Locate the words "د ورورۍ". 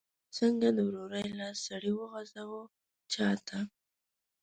0.73-1.27